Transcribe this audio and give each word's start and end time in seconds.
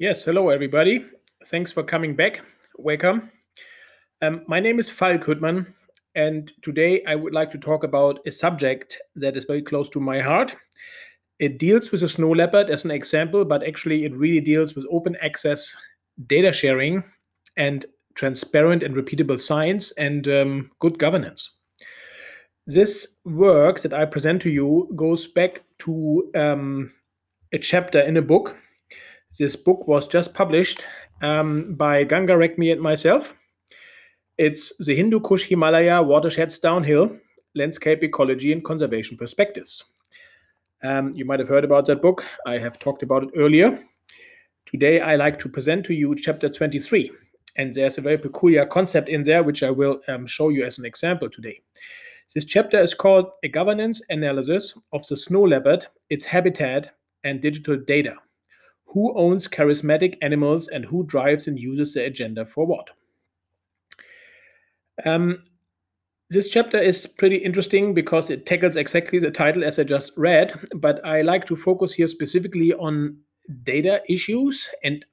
Yes, 0.00 0.24
hello 0.24 0.48
everybody. 0.48 1.04
Thanks 1.48 1.72
for 1.72 1.82
coming 1.82 2.16
back. 2.16 2.40
Welcome. 2.78 3.30
Um, 4.22 4.44
my 4.48 4.58
name 4.58 4.78
is 4.78 4.88
Falk 4.88 5.20
Hüttmann, 5.20 5.74
and 6.14 6.50
today 6.62 7.04
I 7.04 7.14
would 7.14 7.34
like 7.34 7.50
to 7.50 7.58
talk 7.58 7.84
about 7.84 8.18
a 8.24 8.32
subject 8.32 8.98
that 9.16 9.36
is 9.36 9.44
very 9.44 9.60
close 9.60 9.90
to 9.90 10.00
my 10.00 10.18
heart. 10.18 10.56
It 11.38 11.58
deals 11.58 11.92
with 11.92 12.00
the 12.00 12.08
snow 12.08 12.30
leopard 12.30 12.70
as 12.70 12.86
an 12.86 12.90
example, 12.90 13.44
but 13.44 13.62
actually 13.62 14.06
it 14.06 14.16
really 14.16 14.40
deals 14.40 14.74
with 14.74 14.86
open 14.90 15.18
access 15.20 15.76
data 16.26 16.50
sharing 16.50 17.04
and 17.58 17.84
transparent 18.14 18.82
and 18.82 18.96
repeatable 18.96 19.38
science 19.38 19.90
and 19.98 20.26
um, 20.28 20.70
good 20.78 20.98
governance. 20.98 21.58
This 22.66 23.18
work 23.26 23.80
that 23.80 23.92
I 23.92 24.06
present 24.06 24.40
to 24.42 24.48
you 24.48 24.90
goes 24.96 25.26
back 25.26 25.62
to 25.80 26.30
um, 26.34 26.90
a 27.52 27.58
chapter 27.58 28.00
in 28.00 28.16
a 28.16 28.22
book 28.22 28.56
this 29.38 29.56
book 29.56 29.86
was 29.86 30.08
just 30.08 30.34
published 30.34 30.84
um, 31.22 31.74
by 31.74 32.04
Ganga 32.04 32.34
Regmi 32.34 32.72
and 32.72 32.80
myself. 32.80 33.34
It's 34.38 34.72
The 34.84 34.94
Hindu 34.94 35.20
Kush 35.20 35.44
Himalaya 35.44 36.02
Watersheds 36.02 36.58
Downhill 36.58 37.16
Landscape 37.54 38.02
Ecology 38.02 38.52
and 38.52 38.64
Conservation 38.64 39.16
Perspectives. 39.16 39.84
Um, 40.82 41.12
you 41.14 41.24
might 41.24 41.40
have 41.40 41.48
heard 41.48 41.64
about 41.64 41.86
that 41.86 42.02
book. 42.02 42.24
I 42.46 42.58
have 42.58 42.78
talked 42.78 43.02
about 43.02 43.24
it 43.24 43.30
earlier. 43.36 43.78
Today, 44.66 45.00
I 45.00 45.16
like 45.16 45.38
to 45.40 45.48
present 45.48 45.84
to 45.86 45.94
you 45.94 46.14
chapter 46.14 46.48
23. 46.48 47.10
And 47.56 47.74
there's 47.74 47.98
a 47.98 48.02
very 48.02 48.18
peculiar 48.18 48.64
concept 48.64 49.08
in 49.08 49.22
there, 49.24 49.42
which 49.42 49.62
I 49.62 49.70
will 49.70 50.00
um, 50.08 50.26
show 50.26 50.48
you 50.48 50.64
as 50.64 50.78
an 50.78 50.84
example 50.84 51.28
today. 51.28 51.60
This 52.34 52.44
chapter 52.44 52.78
is 52.78 52.94
called 52.94 53.26
A 53.42 53.48
Governance 53.48 54.00
Analysis 54.08 54.74
of 54.92 55.06
the 55.08 55.16
Snow 55.16 55.42
Leopard, 55.42 55.86
its 56.08 56.24
Habitat, 56.24 56.92
and 57.24 57.40
Digital 57.40 57.76
Data 57.76 58.14
who 58.90 59.14
owns 59.16 59.46
charismatic 59.46 60.16
animals 60.20 60.68
and 60.68 60.84
who 60.84 61.04
drives 61.04 61.46
and 61.46 61.58
uses 61.58 61.94
the 61.94 62.04
agenda 62.04 62.44
for 62.44 62.66
what. 62.66 62.90
Um, 65.04 65.44
this 66.28 66.50
chapter 66.50 66.78
is 66.78 67.06
pretty 67.06 67.36
interesting 67.36 67.94
because 67.94 68.30
it 68.30 68.46
tackles 68.46 68.76
exactly 68.76 69.18
the 69.18 69.30
title 69.30 69.64
as 69.64 69.78
I 69.78 69.84
just 69.84 70.12
read, 70.16 70.54
but 70.76 71.04
I 71.04 71.22
like 71.22 71.46
to 71.46 71.56
focus 71.56 71.92
here 71.92 72.08
specifically 72.08 72.72
on 72.74 73.16
data 73.62 74.02
issues 74.08 74.68
and 74.84 75.04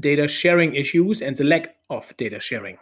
data 0.00 0.26
sharing 0.28 0.74
issues 0.74 1.22
and 1.22 1.36
the 1.36 1.44
lack 1.44 1.76
of 1.90 2.16
data 2.16 2.40
sharing. 2.40 2.78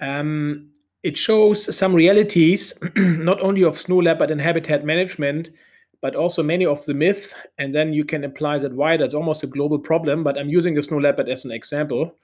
Um, 0.00 0.70
it 1.02 1.16
shows 1.16 1.74
some 1.74 1.94
realities, 1.94 2.74
not 2.96 3.40
only 3.40 3.62
of 3.62 3.78
snow 3.78 3.96
leopard 3.96 4.30
and 4.30 4.40
habitat 4.40 4.84
management, 4.84 5.50
but 6.00 6.14
also 6.14 6.42
many 6.42 6.66
of 6.66 6.84
the 6.84 6.94
myths, 6.94 7.34
and 7.58 7.72
then 7.72 7.92
you 7.92 8.04
can 8.04 8.24
apply 8.24 8.58
that 8.58 8.72
wider. 8.72 9.04
It's 9.04 9.14
almost 9.14 9.42
a 9.42 9.46
global 9.46 9.78
problem, 9.78 10.22
but 10.22 10.38
I'm 10.38 10.48
using 10.48 10.74
the 10.74 10.82
snow 10.82 10.98
leopard 10.98 11.28
as 11.28 11.44
an 11.44 11.50
example. 11.50 12.14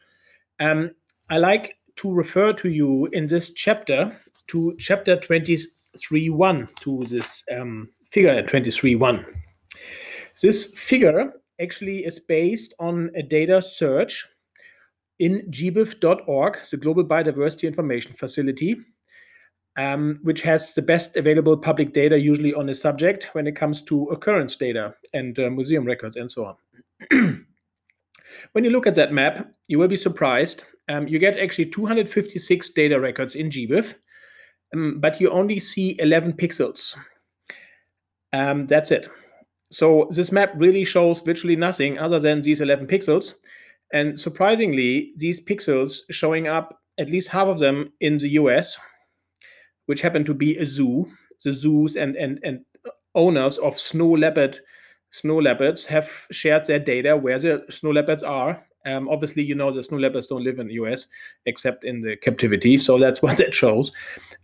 Um, 0.61 0.91
I 1.31 1.39
like 1.39 1.79
to 1.97 2.13
refer 2.13 2.53
to 2.55 2.69
you 2.69 3.07
in 3.13 3.27
this 3.27 3.51
chapter 3.51 4.17
to 4.49 4.75
chapter 4.79 5.17
23.1, 5.17 6.77
to 6.81 7.05
this 7.05 7.45
um, 7.51 7.89
figure 8.11 8.43
23.1. 8.43 9.25
This 10.41 10.67
figure 10.75 11.33
actually 11.61 12.05
is 12.05 12.19
based 12.19 12.75
on 12.79 13.11
a 13.15 13.23
data 13.23 13.63
search 13.63 14.27
in 15.19 15.43
gbif.org, 15.51 16.59
the 16.71 16.77
Global 16.77 17.05
Biodiversity 17.05 17.69
Information 17.69 18.13
Facility, 18.13 18.77
um, 19.77 20.19
which 20.23 20.43
has 20.43 20.75
the 20.75 20.83
best 20.83 21.17
available 21.17 21.57
public 21.57 21.93
data 21.93 22.19
usually 22.19 22.53
on 22.55 22.69
a 22.69 22.75
subject 22.75 23.31
when 23.33 23.47
it 23.47 23.57
comes 23.57 23.83
to 23.83 24.05
occurrence 24.07 24.55
data 24.55 24.95
and 25.15 25.39
uh, 25.39 25.51
museum 25.51 25.85
records 25.85 26.17
and 26.17 26.31
so 26.31 26.45
on. 26.45 26.57
when 28.53 28.65
you 28.65 28.71
look 28.71 28.87
at 28.87 28.95
that 28.95 29.13
map, 29.13 29.51
you 29.69 29.79
will 29.79 29.89
be 29.89 29.97
surprised. 29.97 30.65
Um, 30.89 31.09
you 31.09 31.19
get 31.19 31.39
actually 31.39 31.67
256 31.67 32.69
data 32.71 33.01
records 33.01 33.35
in 33.35 33.49
GBIF, 33.49 33.95
um, 34.75 35.01
but 35.01 35.21
you 35.21 35.31
only 35.31 35.59
see 35.59 35.97
11 35.99 36.35
pixels. 36.35 36.97
Um, 38.33 38.67
that's 38.67 38.91
it. 38.91 39.09
So 39.71 40.09
this 40.11 40.33
map 40.33 40.53
really 40.57 40.85
shows 40.85 41.21
virtually 41.21 41.57
nothing 41.57 41.99
other 41.99 42.19
than 42.19 42.43
these 42.43 42.61
11 42.61 42.87
pixels. 42.87 43.35
And 43.93 44.19
surprisingly, 44.19 45.13
these 45.17 45.43
pixels 45.43 46.01
showing 46.11 46.47
up, 46.47 46.79
at 46.99 47.09
least 47.09 47.29
half 47.29 47.49
of 47.49 47.59
them 47.59 47.93
in 48.01 48.19
the 48.19 48.31
US, 48.31 48.77
which 49.87 50.03
happened 50.03 50.27
to 50.27 50.35
be 50.35 50.57
a 50.57 50.67
zoo. 50.67 51.11
The 51.45 51.53
zoos 51.53 51.97
and 51.97 52.17
and 52.17 52.39
and 52.43 52.65
owners 53.15 53.59
of 53.59 53.79
snow 53.79 54.11
leopard 54.11 54.61
snow 55.11 55.37
leopards 55.37 55.87
have 55.87 56.09
shared 56.31 56.67
their 56.67 56.79
data 56.79 57.17
where 57.17 57.39
the 57.39 57.65
snow 57.69 57.91
leopards 57.91 58.23
are. 58.23 58.65
Um, 58.85 59.09
obviously, 59.09 59.45
you 59.45 59.55
know 59.55 59.71
the 59.71 59.83
snow 59.83 59.99
leopards 59.99 60.27
don't 60.27 60.43
live 60.43 60.59
in 60.59 60.67
the 60.67 60.75
US 60.75 61.07
except 61.47 61.85
in 61.85 62.01
the 62.01 62.17
captivity, 62.17 62.79
so 62.79 62.99
that's 62.99 63.23
what 63.23 63.37
that 63.37 63.55
shows. 63.55 63.93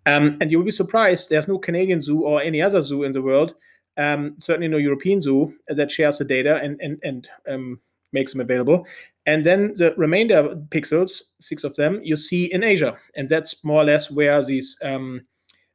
Um, 0.06 0.38
and 0.40 0.50
you 0.50 0.58
will 0.58 0.64
be 0.64 0.70
surprised 0.70 1.28
there's 1.28 1.48
no 1.48 1.58
Canadian 1.58 2.00
zoo 2.00 2.22
or 2.22 2.40
any 2.40 2.62
other 2.62 2.82
zoo 2.82 3.04
in 3.04 3.12
the 3.12 3.22
world, 3.22 3.54
um, 3.96 4.36
certainly 4.38 4.68
no 4.68 4.76
European 4.76 5.20
zoo 5.20 5.54
that 5.68 5.90
shares 5.90 6.18
the 6.18 6.24
data 6.24 6.56
and 6.56 6.80
and 6.80 6.98
and 7.02 7.28
um, 7.48 7.80
makes 8.12 8.32
them 8.32 8.40
available. 8.40 8.86
And 9.26 9.44
then 9.44 9.72
the 9.74 9.94
remainder 9.96 10.56
pixels, 10.70 11.22
six 11.40 11.64
of 11.64 11.76
them, 11.76 12.00
you 12.02 12.16
see 12.16 12.52
in 12.52 12.62
Asia, 12.62 12.96
and 13.14 13.28
that's 13.28 13.62
more 13.64 13.82
or 13.82 13.84
less 13.84 14.10
where 14.10 14.42
these 14.42 14.76
um, 14.82 15.22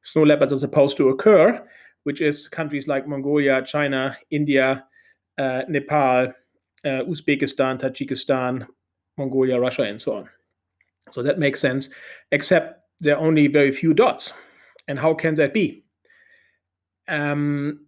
snow 0.02 0.24
leopards 0.24 0.52
are 0.52 0.58
supposed 0.58 0.98
to 0.98 1.10
occur, 1.10 1.66
which 2.04 2.22
is 2.22 2.48
countries 2.48 2.88
like 2.88 3.08
Mongolia, 3.08 3.64
China, 3.64 4.18
India, 4.32 4.86
uh, 5.38 5.62
Nepal, 5.68 6.34
uh, 6.86 7.04
Uzbekistan, 7.08 7.80
Tajikistan, 7.80 8.68
Mongolia, 9.18 9.60
Russia, 9.60 9.84
and 9.84 10.02
so 10.02 10.18
on. 10.18 10.30
So 11.12 11.22
that 11.22 11.40
makes 11.40 11.60
sense, 11.60 11.90
except 12.32 12.80
there 13.00 13.16
are 13.16 13.26
only 13.26 13.48
very 13.48 13.72
few 13.72 13.94
dots. 13.94 14.34
And 14.88 15.00
how 15.00 15.14
can 15.14 15.36
that 15.36 15.54
be? 15.54 15.84
Um, 17.08 17.86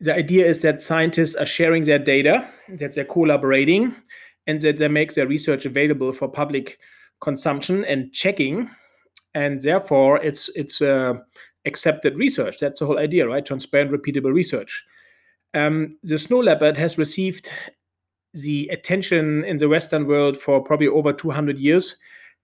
the 0.00 0.14
idea 0.14 0.46
is 0.46 0.60
that 0.60 0.82
scientists 0.82 1.34
are 1.34 1.46
sharing 1.46 1.84
their 1.84 1.98
data, 1.98 2.48
that 2.68 2.94
they're 2.94 3.04
collaborating, 3.04 3.94
and 4.46 4.60
that 4.60 4.78
they 4.78 4.88
make 4.88 5.14
their 5.14 5.26
research 5.26 5.64
available 5.66 6.12
for 6.12 6.28
public 6.28 6.78
consumption 7.20 7.84
and 7.84 8.12
checking. 8.12 8.70
And 9.34 9.60
therefore, 9.60 10.18
it's 10.22 10.48
it's 10.54 10.80
uh, 10.80 11.14
accepted 11.66 12.18
research. 12.18 12.58
That's 12.58 12.78
the 12.80 12.86
whole 12.86 12.98
idea, 12.98 13.26
right? 13.26 13.44
Transparent, 13.44 13.90
repeatable 13.90 14.32
research. 14.32 14.84
Um, 15.54 15.98
the 16.02 16.18
snow 16.18 16.38
leopard 16.38 16.76
has 16.76 16.98
received 16.98 17.50
the 18.34 18.68
attention 18.68 19.44
in 19.44 19.56
the 19.56 19.68
Western 19.68 20.06
world 20.06 20.36
for 20.36 20.62
probably 20.62 20.88
over 20.88 21.12
200 21.12 21.58
years. 21.58 21.96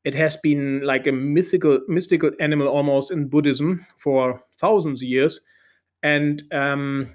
It 0.04 0.14
has 0.14 0.36
been 0.38 0.82
like 0.82 1.06
a 1.06 1.12
mystical, 1.12 1.80
mystical 1.88 2.30
animal 2.40 2.68
almost 2.68 3.10
in 3.10 3.28
Buddhism 3.28 3.86
for 3.96 4.42
thousands 4.58 5.02
of 5.02 5.08
years, 5.08 5.40
and 6.02 6.42
um, 6.52 7.14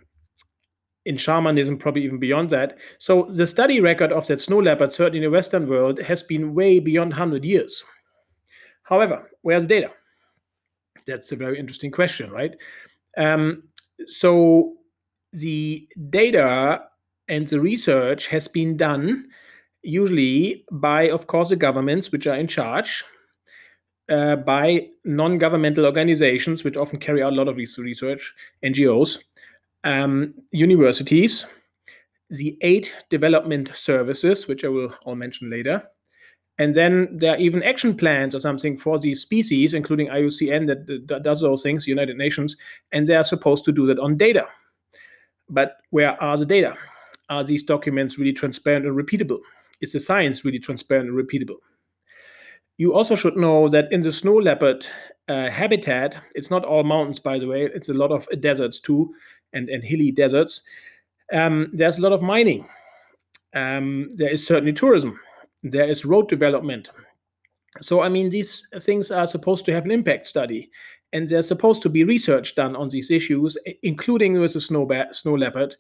in 1.06 1.18
shamanism, 1.18 1.78
probably 1.78 2.04
even 2.04 2.20
beyond 2.20 2.50
that. 2.50 2.78
So 2.98 3.28
the 3.32 3.48
study 3.48 3.80
record 3.82 4.12
of 4.12 4.28
that 4.28 4.40
snow 4.40 4.60
leopard, 4.60 4.92
certainly 4.92 5.20
in 5.20 5.24
the 5.24 5.36
Western 5.36 5.68
world, 5.68 6.00
has 6.00 6.24
been 6.24 6.54
way 6.54 6.80
beyond 6.80 7.12
100 7.12 7.44
years. 7.44 7.84
However, 8.84 9.30
where's 9.42 9.64
the 9.64 9.70
data? 9.70 9.92
That's 11.06 11.32
a 11.32 11.36
very 11.36 11.59
interesting 11.59 11.92
question, 11.92 12.32
right? 12.32 12.56
Um, 13.18 13.64
so 14.08 14.74
the 15.34 15.88
data 16.09 16.84
and 17.28 17.48
the 17.48 17.59
research 17.59 18.28
has 18.28 18.48
been 18.48 18.76
done 18.76 19.30
usually 19.82 20.66
by, 20.72 21.09
of 21.09 21.28
course, 21.28 21.50
the 21.50 21.56
governments 21.56 22.12
which 22.12 22.28
are 22.28 22.36
in 22.36 22.48
charge, 22.48 23.04
uh, 24.09 24.36
by 24.36 24.88
non 25.06 25.38
governmental 25.38 25.86
organizations 25.86 26.64
which 26.64 26.76
often 26.76 27.00
carry 27.00 27.22
out 27.22 27.34
a 27.34 27.36
lot 27.36 27.48
of 27.48 27.58
research, 27.58 28.34
NGOs, 28.66 29.20
um, 29.84 30.34
universities, 30.51 31.45
the 32.29 32.57
eight 32.62 32.95
development 33.09 33.76
services, 33.76 34.47
which 34.47 34.64
I 34.64 34.67
will 34.67 34.93
all 35.05 35.16
mention 35.16 35.49
later, 35.49 35.84
and 36.59 36.76
then 36.76 37.08
there 37.17 37.35
are 37.35 37.37
even 37.37 37.64
action 37.64 37.96
plans 37.96 38.35
or 38.35 38.41
something 38.41 38.78
for 38.78 38.99
these 38.99 39.22
species, 39.22 39.73
including 39.73 40.09
IUCN 40.09 40.67
that, 40.67 41.08
that 41.08 41.23
does 41.23 41.40
those 41.40 41.64
things, 41.64 41.87
United 41.87 42.17
Nations, 42.17 42.58
and 42.91 43.08
they 43.08 43.16
are 43.16 43.23
supposed 43.23 43.64
to 43.66 43.72
do 43.72 43.85
that 43.87 43.97
on 43.97 44.17
data. 44.17 44.46
But 45.49 45.78
where 45.91 46.22
are 46.22 46.37
the 46.37 46.46
data? 46.46 46.78
Are 47.29 47.46
these 47.46 47.64
documents 47.64 48.17
really 48.17 48.34
transparent 48.34 48.85
and 48.85 48.96
repeatable? 48.96 49.40
Is 49.79 49.93
the 49.93 50.02
science 50.02 50.43
really 50.43 50.59
transparent 50.59 51.09
and 51.09 51.17
repeatable? 51.17 51.59
You 52.78 52.93
also 52.93 53.16
should 53.16 53.37
know 53.37 53.70
that 53.70 53.90
in 53.91 54.02
the 54.02 54.11
snow 54.11 54.35
leopard 54.35 54.85
uh, 55.29 55.49
habitat, 55.49 56.17
it's 56.35 56.49
not 56.49 56.66
all 56.66 56.84
mountains, 56.84 57.20
by 57.20 57.40
the 57.40 57.47
way, 57.47 57.70
it's 57.73 57.90
a 57.90 57.93
lot 57.93 58.11
of 58.11 58.28
deserts 58.41 58.82
too, 58.82 59.14
and, 59.53 59.69
and 59.69 59.84
hilly 59.84 60.11
deserts. 60.11 60.61
Um, 61.34 61.69
there's 61.73 61.97
a 61.97 62.01
lot 62.01 62.13
of 62.13 62.22
mining. 62.22 62.67
Um, 63.55 64.09
there 64.16 64.29
is 64.29 64.46
certainly 64.46 64.73
tourism 64.73 65.19
there 65.63 65.90
is 65.90 66.05
road 66.05 66.29
development. 66.29 66.90
So, 67.81 68.01
I 68.01 68.09
mean, 68.09 68.29
these 68.29 68.67
things 68.81 69.11
are 69.11 69.28
supposed 69.28 69.66
to 69.66 69.73
have 69.73 69.85
an 69.85 69.91
impact 69.91 70.25
study, 70.25 70.69
and 71.13 71.28
there's 71.28 71.47
supposed 71.47 71.81
to 71.84 71.90
be 71.90 72.03
research 72.03 72.55
done 72.55 72.75
on 72.75 72.90
these 72.90 73.11
issues, 73.11 73.57
including 73.84 74.40
with 74.40 74.53
the 74.53 74.61
snow, 74.61 74.87
snow 75.11 75.34
leopard, 75.34 75.75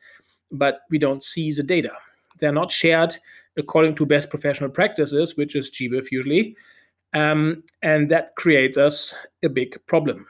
but 0.51 0.81
we 0.89 0.97
don't 0.97 1.23
see 1.23 1.51
the 1.51 1.63
data. 1.63 1.91
they're 2.39 2.51
not 2.53 2.71
shared 2.71 3.17
according 3.57 3.93
to 3.93 4.05
best 4.05 4.29
professional 4.29 4.69
practices, 4.69 5.35
which 5.35 5.55
is 5.55 5.71
GBIF 5.71 6.11
usually. 6.11 6.55
Um, 7.13 7.63
and 7.81 8.09
that 8.09 8.35
creates 8.37 8.77
us 8.77 9.13
a 9.43 9.49
big 9.49 9.77
problem. 9.87 10.25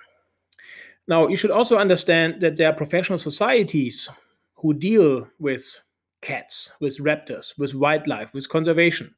Now, 1.09 1.27
you 1.27 1.35
should 1.35 1.49
also 1.49 1.79
understand 1.79 2.39
that 2.41 2.55
there 2.55 2.69
are 2.69 2.73
professional 2.73 3.17
societies 3.17 4.07
who 4.53 4.75
deal 4.75 5.27
with 5.39 5.65
cats, 6.21 6.71
with 6.79 6.99
raptors, 6.99 7.57
with 7.57 7.73
wildlife, 7.73 8.35
with 8.35 8.47
conservation, 8.47 9.15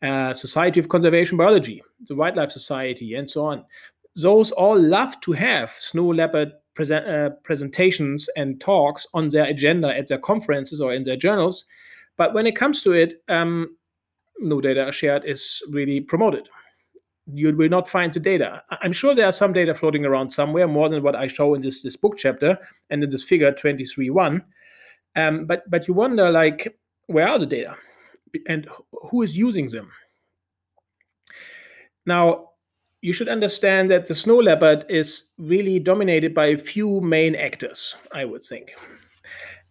uh, 0.00 0.32
Society 0.32 0.78
of 0.78 0.88
Conservation 0.88 1.36
Biology, 1.36 1.82
the 2.06 2.14
Wildlife 2.14 2.52
Society, 2.52 3.16
and 3.16 3.28
so 3.28 3.46
on. 3.46 3.64
Those 4.14 4.52
all 4.52 4.78
love 4.78 5.20
to 5.22 5.32
have 5.32 5.72
snow 5.72 6.06
leopard 6.06 6.52
present, 6.74 7.04
uh, 7.04 7.30
presentations 7.42 8.28
and 8.36 8.60
talks 8.60 9.04
on 9.12 9.26
their 9.26 9.46
agenda 9.46 9.92
at 9.92 10.06
their 10.06 10.18
conferences 10.18 10.80
or 10.80 10.94
in 10.94 11.02
their 11.02 11.16
journals. 11.16 11.64
But 12.16 12.32
when 12.32 12.46
it 12.46 12.54
comes 12.54 12.80
to 12.82 12.92
it, 12.92 13.24
um, 13.28 13.76
no 14.38 14.60
data 14.60 14.92
shared 14.92 15.24
is 15.24 15.60
really 15.70 16.00
promoted 16.00 16.48
you 17.32 17.54
will 17.56 17.68
not 17.68 17.88
find 17.88 18.12
the 18.12 18.20
data. 18.20 18.62
I'm 18.82 18.92
sure 18.92 19.14
there 19.14 19.26
are 19.26 19.32
some 19.32 19.52
data 19.52 19.74
floating 19.74 20.04
around 20.04 20.30
somewhere, 20.30 20.68
more 20.68 20.88
than 20.88 21.02
what 21.02 21.16
I 21.16 21.26
show 21.26 21.54
in 21.54 21.62
this, 21.62 21.82
this 21.82 21.96
book 21.96 22.16
chapter 22.16 22.58
and 22.90 23.02
in 23.02 23.10
this 23.10 23.22
figure 23.22 23.50
23.1. 23.52 24.42
Um, 25.16 25.46
but 25.46 25.68
but 25.70 25.88
you 25.88 25.94
wonder 25.94 26.30
like, 26.30 26.76
where 27.06 27.28
are 27.28 27.38
the 27.38 27.46
data? 27.46 27.76
And 28.48 28.68
who 29.10 29.22
is 29.22 29.36
using 29.36 29.68
them? 29.68 29.90
Now, 32.04 32.50
you 33.00 33.12
should 33.12 33.28
understand 33.28 33.90
that 33.90 34.06
the 34.06 34.14
snow 34.14 34.36
leopard 34.36 34.84
is 34.88 35.24
really 35.38 35.78
dominated 35.78 36.34
by 36.34 36.46
a 36.46 36.58
few 36.58 37.00
main 37.00 37.34
actors, 37.34 37.94
I 38.12 38.24
would 38.24 38.44
think. 38.44 38.74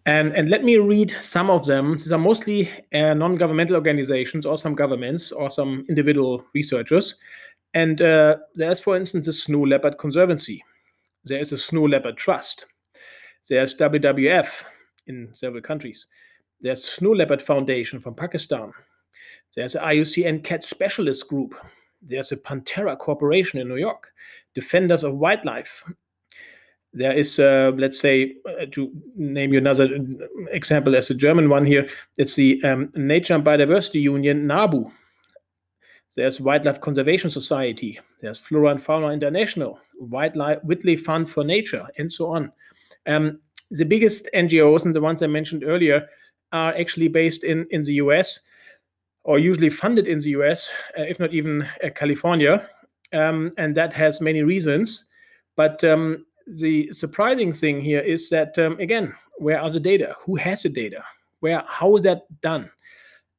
And, 0.05 0.33
and 0.33 0.49
let 0.49 0.63
me 0.63 0.77
read 0.77 1.15
some 1.21 1.49
of 1.49 1.65
them. 1.65 1.93
These 1.93 2.11
are 2.11 2.17
mostly 2.17 2.69
uh, 2.93 3.13
non 3.13 3.35
governmental 3.35 3.75
organizations 3.75 4.45
or 4.45 4.57
some 4.57 4.75
governments 4.75 5.31
or 5.31 5.49
some 5.49 5.85
individual 5.87 6.43
researchers. 6.53 7.15
And 7.73 8.01
uh, 8.01 8.37
there's, 8.53 8.79
for 8.79 8.97
instance, 8.97 9.25
the 9.25 9.33
Snow 9.33 9.61
Leopard 9.61 9.97
Conservancy. 9.97 10.63
There 11.23 11.39
is 11.39 11.53
a 11.53 11.57
Snow 11.57 11.83
Leopard 11.83 12.17
Trust. 12.17 12.65
There's 13.49 13.75
WWF 13.75 14.47
in 15.07 15.29
several 15.33 15.61
countries. 15.61 16.07
There's 16.59 16.83
Snow 16.83 17.11
Leopard 17.11 17.41
Foundation 17.41 17.99
from 17.99 18.15
Pakistan. 18.15 18.71
There's 19.55 19.73
the 19.73 19.79
IUCN 19.79 20.43
Cat 20.43 20.63
Specialist 20.63 21.27
Group. 21.27 21.55
There's 22.01 22.31
a 22.31 22.37
Panthera 22.37 22.97
Corporation 22.97 23.59
in 23.59 23.69
New 23.69 23.77
York, 23.77 24.11
Defenders 24.53 25.03
of 25.03 25.15
Wildlife, 25.15 25.83
there 26.93 27.11
is, 27.11 27.39
uh, 27.39 27.71
let's 27.75 27.99
say, 27.99 28.35
uh, 28.45 28.65
to 28.71 28.91
name 29.15 29.53
you 29.53 29.59
another 29.59 29.89
example 30.51 30.95
as 30.95 31.09
a 31.09 31.15
German 31.15 31.49
one 31.49 31.65
here, 31.65 31.87
it's 32.17 32.35
the 32.35 32.63
um, 32.63 32.91
Nature 32.95 33.35
and 33.35 33.43
Biodiversity 33.43 34.01
Union, 34.01 34.47
NABU. 34.47 34.91
There's 36.15 36.39
Wildlife 36.39 36.79
Conservation 36.81 37.31
Society. 37.31 37.99
There's 38.21 38.37
Flora 38.37 38.69
and 38.69 38.81
Fauna 38.81 39.07
International, 39.09 39.79
Wildlife 39.95 40.63
Whitley 40.63 40.95
Fund 40.95 41.27
for 41.27 41.43
Nature, 41.43 41.87
and 41.97 42.11
so 42.11 42.27
on. 42.31 42.51
Um, 43.07 43.39
the 43.71 43.85
biggest 43.85 44.29
NGOs 44.35 44.85
and 44.85 44.93
the 44.93 45.01
ones 45.01 45.23
I 45.23 45.27
mentioned 45.27 45.63
earlier 45.65 46.07
are 46.51 46.75
actually 46.75 47.07
based 47.07 47.43
in, 47.43 47.65
in 47.71 47.81
the 47.81 47.93
US 47.93 48.39
or 49.23 49.39
usually 49.39 49.69
funded 49.69 50.07
in 50.07 50.19
the 50.19 50.29
US, 50.31 50.69
uh, 50.97 51.01
if 51.01 51.19
not 51.19 51.33
even 51.33 51.63
uh, 51.83 51.89
California. 51.95 52.67
Um, 53.13 53.51
and 53.57 53.75
that 53.75 53.93
has 53.93 54.21
many 54.21 54.43
reasons. 54.43 55.05
But 55.55 55.83
um, 55.83 56.25
the 56.47 56.91
surprising 56.93 57.53
thing 57.53 57.81
here 57.81 57.99
is 57.99 58.29
that 58.29 58.57
um, 58.59 58.79
again, 58.79 59.13
where 59.37 59.59
are 59.59 59.69
the 59.69 59.79
data? 59.79 60.15
Who 60.21 60.35
has 60.35 60.63
the 60.63 60.69
data? 60.69 61.03
Where? 61.39 61.63
How 61.67 61.95
is 61.95 62.03
that 62.03 62.23
done? 62.41 62.69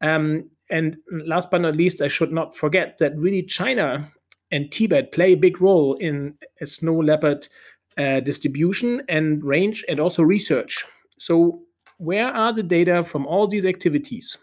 Um, 0.00 0.50
and 0.70 0.96
last 1.10 1.50
but 1.50 1.60
not 1.60 1.76
least, 1.76 2.02
I 2.02 2.08
should 2.08 2.32
not 2.32 2.56
forget 2.56 2.98
that 2.98 3.16
really 3.16 3.42
China 3.42 4.10
and 4.50 4.70
Tibet 4.70 5.12
play 5.12 5.32
a 5.32 5.36
big 5.36 5.60
role 5.60 5.94
in 5.94 6.34
a 6.60 6.66
snow 6.66 6.94
leopard 6.94 7.48
uh, 7.96 8.20
distribution 8.20 9.02
and 9.08 9.44
range, 9.44 9.84
and 9.88 10.00
also 10.00 10.22
research. 10.22 10.84
So, 11.18 11.62
where 11.98 12.26
are 12.26 12.52
the 12.52 12.62
data 12.62 13.04
from 13.04 13.26
all 13.26 13.46
these 13.46 13.64
activities? 13.64 14.36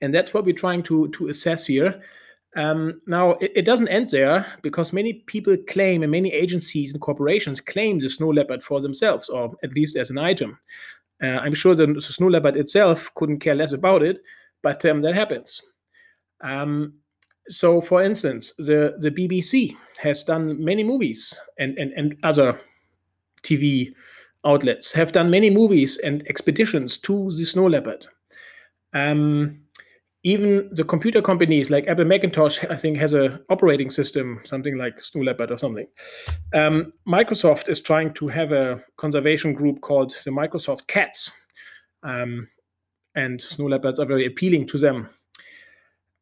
And 0.00 0.12
that's 0.12 0.34
what 0.34 0.44
we're 0.44 0.54
trying 0.54 0.82
to 0.84 1.08
to 1.08 1.28
assess 1.28 1.66
here. 1.66 2.02
Um, 2.56 3.02
now, 3.06 3.32
it, 3.32 3.52
it, 3.54 3.62
doesn't 3.66 3.88
end 3.88 4.08
there 4.08 4.46
because 4.62 4.92
many 4.92 5.12
people 5.12 5.56
claim, 5.68 6.02
and 6.02 6.10
many 6.10 6.32
agencies 6.32 6.92
and 6.92 7.00
corporations 7.02 7.60
claim 7.60 8.00
the 8.00 8.08
snow 8.08 8.28
leopard 8.28 8.62
for 8.62 8.80
themselves, 8.80 9.28
or 9.28 9.52
at 9.62 9.74
least 9.74 9.94
as 9.96 10.08
an 10.08 10.16
item. 10.16 10.58
Uh, 11.22 11.38
I'm 11.38 11.52
sure 11.52 11.74
the, 11.74 11.86
the, 11.86 12.00
snow 12.00 12.28
leopard 12.28 12.56
itself 12.56 13.10
couldn't 13.14 13.40
care 13.40 13.54
less 13.54 13.72
about 13.72 14.02
it, 14.02 14.22
but 14.62 14.82
um, 14.86 15.00
that 15.00 15.14
happens. 15.14 15.60
Um, 16.40 16.94
so, 17.48 17.80
for 17.80 18.02
instance, 18.02 18.54
the, 18.56 18.94
the 19.00 19.10
BBC 19.10 19.76
has 19.98 20.24
done 20.24 20.62
many 20.64 20.82
movies, 20.82 21.38
and, 21.58 21.76
and, 21.76 21.92
and 21.92 22.16
other 22.22 22.58
TV 23.42 23.92
outlets 24.46 24.92
have 24.92 25.12
done 25.12 25.30
many 25.30 25.50
movies 25.50 25.98
and 25.98 26.26
expeditions 26.28 26.96
to 26.98 27.30
the 27.32 27.44
snow 27.44 27.66
leopard. 27.66 28.06
Um, 28.94 29.60
even 30.26 30.68
the 30.72 30.82
computer 30.82 31.22
companies 31.22 31.70
like 31.70 31.86
Apple 31.86 32.04
Macintosh, 32.04 32.58
I 32.68 32.74
think, 32.74 32.98
has 32.98 33.14
a 33.14 33.40
operating 33.48 33.90
system, 33.90 34.40
something 34.44 34.76
like 34.76 35.00
Snow 35.00 35.22
Leopard 35.22 35.52
or 35.52 35.56
something. 35.56 35.86
Um, 36.52 36.92
Microsoft 37.06 37.68
is 37.68 37.80
trying 37.80 38.12
to 38.14 38.26
have 38.26 38.50
a 38.50 38.82
conservation 38.96 39.52
group 39.52 39.82
called 39.82 40.12
the 40.24 40.32
Microsoft 40.32 40.88
Cats, 40.88 41.30
um, 42.02 42.48
and 43.14 43.40
snow 43.40 43.66
leopards 43.66 44.00
are 44.00 44.04
very 44.04 44.26
appealing 44.26 44.66
to 44.66 44.78
them. 44.78 45.08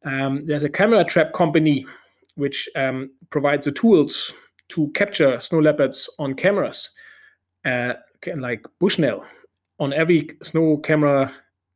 Um, 0.03 0.45
there's 0.45 0.63
a 0.63 0.69
camera 0.69 1.03
trap 1.03 1.33
company 1.33 1.83
which 2.35 2.69
um, 2.75 3.09
provides 3.31 3.65
the 3.65 3.71
tools 3.71 4.31
to 4.69 4.91
capture 4.91 5.39
snow 5.39 5.61
leopards 5.61 6.07
on 6.19 6.35
cameras, 6.35 6.91
uh, 7.65 7.93
like 8.37 8.63
Bushnell. 8.79 9.25
On 9.79 9.91
every 9.93 10.29
snow 10.43 10.77
camera 10.77 11.33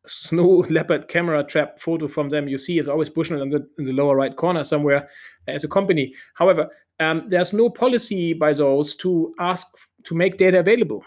snow 0.10 0.66
leopard 0.70 1.08
camera 1.08 1.44
trap 1.44 1.80
photo 1.80 2.08
from 2.08 2.30
them 2.30 2.48
you 2.48 2.58
see 2.58 2.80
it's 2.80 2.88
always 2.88 3.10
Bushnell 3.10 3.42
in 3.42 3.50
the, 3.50 3.68
in 3.78 3.86
the 3.86 3.94
lower 3.94 4.16
right 4.16 4.36
corner 4.36 4.64
somewhere 4.64 5.10
as 5.48 5.64
a 5.64 5.68
company. 5.68 6.14
However, 6.34 6.70
um, 7.00 7.24
there's 7.28 7.54
no 7.54 7.70
policy 7.70 8.34
by 8.34 8.54
those 8.54 8.96
to 8.98 9.34
ask 9.40 9.68
to 10.04 10.16
make 10.16 10.38
data 10.38 10.60
available. 10.60 11.04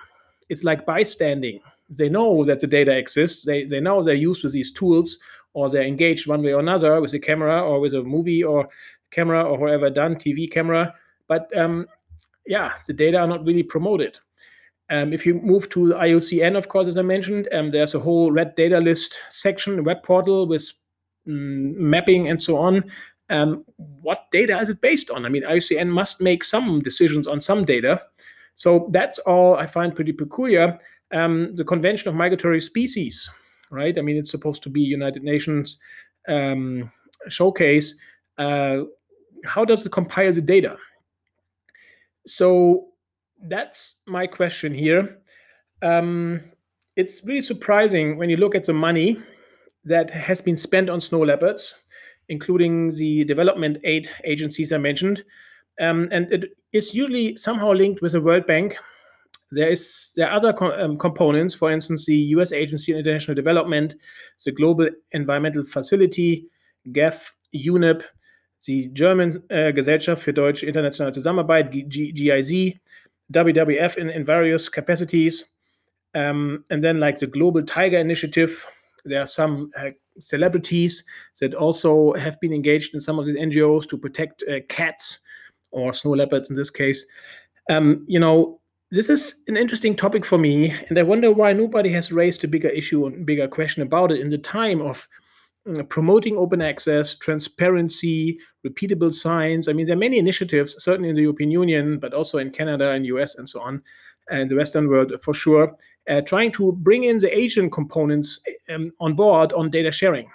It's 0.49 0.65
like 0.65 0.87
bystanding. 0.87 1.61
They 1.91 2.09
know 2.09 2.45
that 2.45 2.61
the 2.61 2.67
data 2.67 2.97
exists. 2.97 3.45
They, 3.45 3.65
they 3.65 3.81
know 3.81 4.03
they're 4.03 4.15
used 4.15 4.43
with 4.43 4.53
these 4.53 4.73
tools 4.73 5.19
or 5.55 5.69
they're 5.69 5.83
engaged 5.83 6.27
one 6.27 6.43
way 6.43 6.55
or 6.55 6.61
another 6.61 7.01
with 7.01 7.13
a 7.15 7.19
camera 7.19 7.61
or 7.61 7.81
with 7.81 7.95
a 7.95 8.03
movie 8.03 8.43
or 8.43 8.69
camera 9.11 9.43
or 9.43 9.59
whatever 9.59 9.91
done, 9.91 10.17
TV 10.17 10.51
camera. 10.51 10.95
But 11.29 11.55
um, 11.57 11.87
yeah, 12.47 12.73
the 12.87 12.95
data 12.95 13.19
are 13.19 13.27
not 13.27 13.45
really 13.45 13.63
promoted. 13.63 14.19
Um, 14.91 15.13
if 15.13 15.25
you 15.25 15.35
move 15.35 15.69
to 15.71 15.95
IUCN, 15.95 16.57
of 16.57 16.69
course, 16.69 16.89
as 16.89 16.99
I 16.99 17.03
mentioned, 17.03 17.49
um, 17.53 17.71
there's 17.71 17.95
a 17.95 18.01
whole 18.01 18.31
red 18.31 18.55
data 18.57 18.79
list 18.79 19.19
section, 19.29 19.85
web 19.85 20.03
portal 20.03 20.47
with 20.47 20.71
mm, 21.27 21.75
mapping 21.77 22.29
and 22.29 22.41
so 22.41 22.59
on. 22.59 22.85
Um, 23.31 23.65
what 23.77 24.31
data 24.31 24.59
is 24.61 24.69
it 24.69 24.81
based 24.81 25.11
on? 25.11 25.25
I 25.25 25.29
mean, 25.31 25.45
IUCN 25.45 25.89
must 25.89 26.21
make 26.21 26.45
some 26.45 26.81
decisions 26.81 27.27
on 27.27 27.41
some 27.41 27.65
data. 27.65 28.03
So 28.55 28.89
that's 28.93 29.19
all 29.21 29.57
I 29.57 29.67
find 29.67 29.95
pretty 29.95 30.13
peculiar. 30.13 30.79
Um, 31.13 31.55
the 31.55 31.65
Convention 31.65 32.09
of 32.09 32.15
Migratory 32.15 32.61
Species, 32.61 33.31
right? 33.71 33.97
I 33.97 34.03
mean, 34.03 34.17
it's 34.17 34.31
supposed 34.31 34.63
to 34.65 34.69
be 34.71 34.81
United 34.81 35.23
Nations 35.23 35.79
um, 36.29 36.91
showcase. 37.29 37.95
Uh, 38.37 38.83
how 39.45 39.65
does 39.65 39.85
it 39.85 39.93
compile 39.93 40.33
the 40.33 40.43
data? 40.43 40.77
So 42.27 42.92
that's 43.49 43.97
my 44.07 44.27
question 44.27 44.75
here. 44.75 45.19
Um, 45.83 46.41
it's 46.97 47.25
really 47.25 47.43
surprising 47.43 48.17
when 48.19 48.31
you 48.31 48.37
look 48.37 48.55
at 48.55 48.65
the 48.65 48.73
money 48.73 49.19
that 49.85 50.11
has 50.11 50.41
been 50.41 50.57
spent 50.57 50.89
on 50.89 51.01
snow 51.01 51.21
leopards, 51.21 51.75
including 52.29 52.93
the 52.93 53.25
development 53.25 53.79
aid 53.85 54.09
agencies 54.25 54.73
I 54.73 54.79
mentioned. 54.79 55.25
Um, 55.81 56.09
and 56.13 56.31
it 56.31 56.57
is 56.73 56.95
usually 56.95 57.37
somehow 57.37 57.73
linked 57.73 58.03
with 58.03 58.13
the 58.13 58.21
World 58.21 58.47
Bank. 58.47 58.77
There 59.51 59.69
is 59.69 60.13
there 60.17 60.29
are 60.29 60.37
other 60.37 60.53
co 60.53 60.73
um, 60.73 60.97
components, 60.99 61.55
for 61.55 61.71
instance, 61.71 62.07
the 62.07 62.17
U.S. 62.37 62.53
Agency 62.53 62.93
on 62.93 63.01
International 63.01 63.35
Development, 63.35 63.95
the 64.45 64.53
Global 64.53 64.89
Environmental 65.13 65.65
Facility, 65.65 66.47
GEF, 66.91 67.35
UNEP, 67.55 68.03
the 68.67 68.89
German 68.89 69.43
uh, 69.51 69.73
Gesellschaft 69.73 70.23
für 70.23 70.33
Deutsche 70.33 70.65
Internationale 70.65 71.13
Zusammenarbeit, 71.13 71.71
GIZ, 71.71 72.75
WWF 73.33 73.97
in, 73.97 74.11
in 74.11 74.25
various 74.25 74.69
capacities. 74.69 75.45
Um, 76.15 76.65
and 76.71 76.83
then, 76.83 77.01
like 77.01 77.19
the 77.19 77.27
Global 77.27 77.63
Tiger 77.63 77.99
Initiative, 77.99 78.65
there 79.05 79.23
are 79.23 79.27
some 79.27 79.71
uh, 79.79 79.91
celebrities 80.21 81.05
that 81.41 81.55
also 81.55 82.13
have 82.15 82.39
been 82.41 82.53
engaged 82.53 82.95
in 82.95 83.01
some 83.01 83.19
of 83.19 83.27
these 83.27 83.37
NGOs 83.37 83.89
to 83.89 83.99
protect 83.99 84.45
uh, 84.51 84.61
cats 84.69 85.21
or 85.71 85.93
snow 85.93 86.13
leopards 86.13 86.51
in 86.51 86.57
this 86.57 86.71
case. 86.71 87.05
Um, 87.71 88.05
you 88.07 88.21
know, 88.21 88.61
this 88.91 89.09
is 89.09 89.37
an 89.49 89.57
interesting 89.57 89.97
topic 89.97 90.25
for 90.25 90.37
me, 90.37 90.71
and 90.89 90.99
I 90.99 91.03
wonder 91.03 91.33
why 91.33 91.55
nobody 91.55 91.91
has 91.93 92.13
raised 92.13 92.45
a 92.45 92.49
bigger 92.49 92.69
issue 92.69 93.07
and 93.07 93.25
bigger 93.25 93.49
question 93.49 93.83
about 93.83 94.13
it 94.13 94.21
in 94.21 94.29
the 94.29 94.39
time 94.39 94.83
of 94.83 95.09
promoting 95.89 96.37
open 96.37 96.61
access, 96.61 97.15
transparency, 97.15 98.39
repeatable 98.67 99.13
science. 99.13 99.69
I 99.69 99.73
mean, 99.73 99.87
there 99.87 99.97
are 99.97 99.99
many 99.99 100.19
initiatives, 100.19 100.83
certainly 100.83 101.09
in 101.09 101.15
the 101.15 101.23
European 101.23 101.51
Union, 101.51 101.99
but 101.99 102.15
also 102.15 102.39
in 102.39 102.51
Canada 102.51 102.91
and 102.91 103.07
US 103.07 103.37
and 103.37 103.49
so 103.49 103.61
on, 103.61 103.83
and 104.31 104.51
the 104.51 104.57
Western 104.57 104.89
world 104.89 105.13
for 105.21 105.35
sure, 105.35 105.77
uh, 106.09 106.21
trying 106.23 106.51
to 106.53 106.73
bring 106.73 107.05
in 107.05 107.19
the 107.19 107.37
Asian 107.37 107.71
components 107.71 108.41
um, 108.71 108.93
on 109.01 109.15
board 109.15 109.53
on 109.53 109.71
data 109.71 109.93
sharing. 109.93 110.29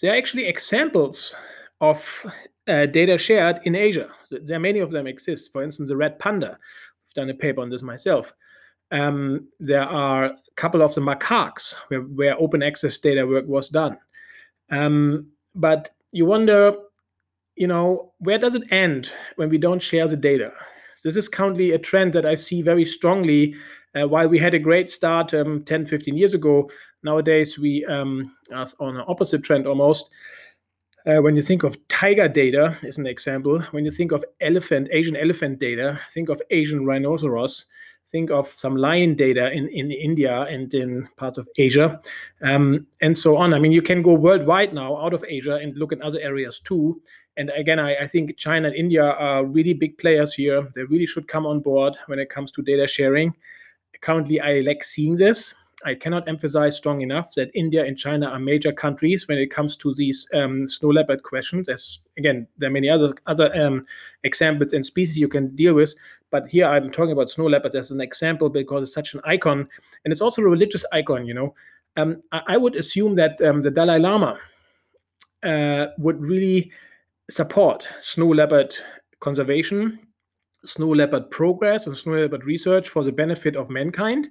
There 0.00 0.12
are 0.12 0.16
actually 0.16 0.46
examples 0.46 1.34
of 1.80 2.26
uh, 2.68 2.86
data 2.86 3.18
shared 3.18 3.60
in 3.64 3.74
Asia. 3.74 4.08
There 4.30 4.56
are 4.56 4.60
many 4.60 4.78
of 4.78 4.90
them 4.90 5.06
exist. 5.06 5.52
For 5.52 5.62
instance, 5.62 5.88
the 5.88 5.96
red 5.96 6.18
panda. 6.18 6.58
I've 7.06 7.14
done 7.14 7.30
a 7.30 7.34
paper 7.34 7.60
on 7.60 7.70
this 7.70 7.82
myself. 7.82 8.32
Um, 8.92 9.48
there 9.58 9.84
are 9.84 10.32
couple 10.60 10.82
of 10.82 10.94
the 10.94 11.00
macaques 11.00 11.74
where, 11.88 12.02
where 12.02 12.38
open 12.38 12.62
access 12.62 12.98
data 12.98 13.26
work 13.26 13.46
was 13.48 13.70
done. 13.70 13.96
Um, 14.70 15.28
but 15.54 15.90
you 16.12 16.26
wonder, 16.26 16.74
you 17.56 17.66
know, 17.66 18.12
where 18.18 18.38
does 18.38 18.54
it 18.54 18.70
end 18.70 19.10
when 19.36 19.48
we 19.48 19.56
don't 19.56 19.82
share 19.82 20.06
the 20.06 20.18
data? 20.18 20.52
This 21.02 21.16
is 21.16 21.30
currently 21.30 21.70
a 21.70 21.78
trend 21.78 22.12
that 22.12 22.26
I 22.26 22.34
see 22.34 22.60
very 22.60 22.84
strongly. 22.84 23.54
Uh, 23.98 24.06
while 24.06 24.28
we 24.28 24.38
had 24.38 24.52
a 24.52 24.58
great 24.58 24.90
start 24.90 25.32
um, 25.32 25.64
10, 25.64 25.86
15 25.86 26.14
years 26.14 26.34
ago, 26.34 26.70
nowadays 27.02 27.58
we 27.58 27.84
um, 27.86 28.30
are 28.52 28.66
on 28.80 28.96
an 28.96 29.04
opposite 29.08 29.42
trend 29.42 29.66
almost. 29.66 30.10
Uh, 31.06 31.22
when 31.22 31.34
you 31.34 31.42
think 31.42 31.62
of 31.62 31.78
tiger 31.88 32.28
data, 32.28 32.76
as 32.86 32.98
an 32.98 33.06
example, 33.06 33.60
when 33.70 33.86
you 33.86 33.90
think 33.90 34.12
of 34.12 34.22
elephant, 34.42 34.88
Asian 34.92 35.16
elephant 35.16 35.58
data, 35.58 35.98
think 36.10 36.28
of 36.28 36.42
Asian 36.50 36.84
rhinoceros, 36.84 37.64
think 38.10 38.30
of 38.30 38.48
some 38.48 38.76
lion 38.76 39.14
data 39.14 39.50
in, 39.52 39.68
in 39.68 39.90
India 39.90 40.42
and 40.42 40.72
in 40.74 41.08
parts 41.16 41.38
of 41.38 41.48
Asia, 41.56 42.00
um, 42.42 42.86
and 43.00 43.16
so 43.16 43.36
on. 43.36 43.54
I 43.54 43.58
mean, 43.58 43.72
you 43.72 43.82
can 43.82 44.02
go 44.02 44.14
worldwide 44.14 44.74
now 44.74 44.96
out 44.96 45.14
of 45.14 45.24
Asia 45.26 45.56
and 45.56 45.76
look 45.76 45.92
at 45.92 46.00
other 46.00 46.20
areas 46.20 46.60
too. 46.60 47.00
And 47.36 47.50
again, 47.50 47.78
I, 47.78 47.96
I 47.96 48.06
think 48.06 48.36
China 48.36 48.68
and 48.68 48.76
India 48.76 49.04
are 49.04 49.44
really 49.44 49.72
big 49.72 49.96
players 49.98 50.34
here. 50.34 50.68
They 50.74 50.84
really 50.84 51.06
should 51.06 51.28
come 51.28 51.46
on 51.46 51.60
board 51.60 51.96
when 52.06 52.18
it 52.18 52.28
comes 52.28 52.50
to 52.52 52.62
data 52.62 52.86
sharing. 52.86 53.32
Currently, 54.00 54.40
I 54.40 54.60
like 54.60 54.82
seeing 54.82 55.16
this. 55.16 55.54
I 55.84 55.94
cannot 55.94 56.28
emphasize 56.28 56.76
strong 56.76 57.00
enough 57.00 57.34
that 57.34 57.50
India 57.54 57.84
and 57.84 57.96
China 57.96 58.26
are 58.26 58.38
major 58.38 58.72
countries 58.72 59.26
when 59.28 59.38
it 59.38 59.50
comes 59.50 59.76
to 59.76 59.94
these 59.94 60.28
um, 60.34 60.66
snow 60.68 60.88
leopard 60.88 61.22
questions. 61.22 61.68
As 61.68 62.00
again, 62.18 62.46
there 62.58 62.68
are 62.68 62.72
many 62.72 62.88
other 62.88 63.14
other 63.26 63.54
um, 63.60 63.86
examples 64.24 64.72
and 64.72 64.84
species 64.84 65.18
you 65.18 65.28
can 65.28 65.54
deal 65.56 65.74
with, 65.74 65.94
but 66.30 66.48
here 66.48 66.66
I'm 66.66 66.90
talking 66.90 67.12
about 67.12 67.30
snow 67.30 67.46
leopards 67.46 67.74
as 67.74 67.90
an 67.90 68.00
example 68.00 68.48
because 68.48 68.82
it's 68.82 68.94
such 68.94 69.14
an 69.14 69.20
icon, 69.24 69.68
and 70.04 70.12
it's 70.12 70.20
also 70.20 70.42
a 70.42 70.48
religious 70.48 70.84
icon. 70.92 71.26
You 71.26 71.34
know, 71.34 71.54
um, 71.96 72.22
I, 72.32 72.42
I, 72.48 72.56
would 72.56 72.76
assume 72.76 73.14
that 73.16 73.40
um, 73.42 73.62
the 73.62 73.70
Dalai 73.70 73.98
Lama 73.98 74.38
uh, 75.42 75.86
would 75.98 76.20
really 76.20 76.70
support 77.30 77.86
snow 78.02 78.28
leopard 78.28 78.74
conservation, 79.20 79.98
snow 80.64 80.88
leopard 80.88 81.30
progress, 81.30 81.86
and 81.86 81.96
snow 81.96 82.14
leopard 82.14 82.44
research 82.44 82.88
for 82.88 83.02
the 83.04 83.12
benefit 83.12 83.56
of 83.56 83.70
mankind. 83.70 84.28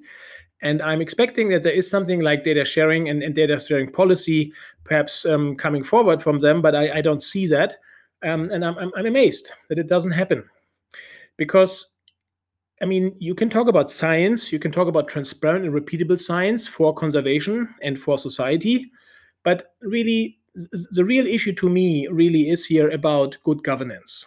And 0.61 0.81
I'm 0.81 1.01
expecting 1.01 1.49
that 1.49 1.63
there 1.63 1.73
is 1.73 1.89
something 1.89 2.19
like 2.19 2.43
data 2.43 2.65
sharing 2.65 3.07
and, 3.09 3.23
and 3.23 3.33
data 3.33 3.59
sharing 3.59 3.91
policy 3.91 4.51
perhaps 4.83 5.25
um, 5.25 5.55
coming 5.55 5.83
forward 5.83 6.21
from 6.21 6.39
them, 6.39 6.61
but 6.61 6.75
I, 6.75 6.97
I 6.97 7.01
don't 7.01 7.23
see 7.23 7.47
that. 7.47 7.77
Um, 8.23 8.49
and 8.51 8.65
I'm, 8.65 8.77
I'm, 8.77 8.91
I'm 8.97 9.05
amazed 9.05 9.51
that 9.69 9.79
it 9.79 9.87
doesn't 9.87 10.11
happen. 10.11 10.43
Because, 11.37 11.91
I 12.81 12.85
mean, 12.85 13.15
you 13.19 13.33
can 13.33 13.49
talk 13.49 13.69
about 13.69 13.89
science, 13.89 14.51
you 14.51 14.59
can 14.59 14.71
talk 14.71 14.89
about 14.89 15.07
transparent 15.07 15.65
and 15.65 15.73
repeatable 15.73 16.19
science 16.19 16.67
for 16.67 16.93
conservation 16.93 17.73
and 17.81 17.97
for 17.97 18.17
society, 18.17 18.91
but 19.43 19.73
really, 19.81 20.39
the 20.91 21.05
real 21.05 21.25
issue 21.25 21.53
to 21.53 21.69
me 21.69 22.07
really 22.07 22.49
is 22.49 22.65
here 22.65 22.89
about 22.89 23.37
good 23.45 23.63
governance. 23.63 24.25